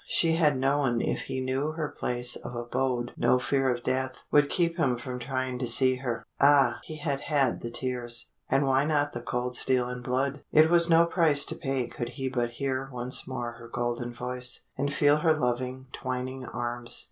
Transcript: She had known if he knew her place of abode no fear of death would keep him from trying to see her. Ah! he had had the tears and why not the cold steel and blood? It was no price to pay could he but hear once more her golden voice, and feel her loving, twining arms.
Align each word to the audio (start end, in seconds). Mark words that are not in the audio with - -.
She 0.07 0.33
had 0.33 0.57
known 0.57 0.99
if 0.99 1.25
he 1.25 1.41
knew 1.45 1.73
her 1.73 1.87
place 1.87 2.35
of 2.35 2.55
abode 2.55 3.13
no 3.17 3.37
fear 3.37 3.71
of 3.71 3.83
death 3.83 4.23
would 4.31 4.49
keep 4.49 4.77
him 4.77 4.97
from 4.97 5.19
trying 5.19 5.59
to 5.59 5.67
see 5.67 5.97
her. 5.97 6.25
Ah! 6.39 6.79
he 6.83 6.95
had 6.97 7.19
had 7.19 7.61
the 7.61 7.69
tears 7.69 8.31
and 8.49 8.65
why 8.65 8.83
not 8.83 9.13
the 9.13 9.21
cold 9.21 9.55
steel 9.55 9.87
and 9.87 10.03
blood? 10.03 10.43
It 10.51 10.71
was 10.71 10.89
no 10.89 11.05
price 11.05 11.45
to 11.45 11.55
pay 11.55 11.85
could 11.85 12.09
he 12.17 12.29
but 12.29 12.53
hear 12.53 12.89
once 12.91 13.27
more 13.27 13.51
her 13.59 13.67
golden 13.67 14.11
voice, 14.11 14.65
and 14.75 14.91
feel 14.91 15.17
her 15.17 15.35
loving, 15.35 15.85
twining 15.93 16.47
arms. 16.47 16.99